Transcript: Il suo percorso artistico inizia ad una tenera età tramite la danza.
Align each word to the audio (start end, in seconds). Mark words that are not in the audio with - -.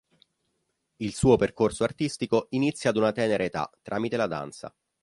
Il 0.95 1.13
suo 1.13 1.35
percorso 1.35 1.83
artistico 1.83 2.47
inizia 2.49 2.89
ad 2.89 2.97
una 2.97 3.11
tenera 3.11 3.43
età 3.43 3.69
tramite 3.83 4.17
la 4.17 4.25
danza. 4.25 4.75